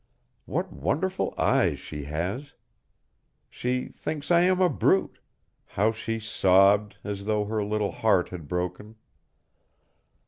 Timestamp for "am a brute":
4.39-5.19